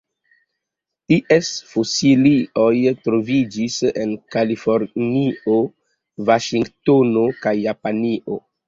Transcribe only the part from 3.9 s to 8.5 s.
en Kalifornio, Vaŝingtono kaj Japanio.